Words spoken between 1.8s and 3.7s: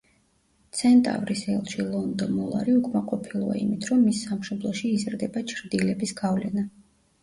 ლონდო მოლარი უკმაყოფილოა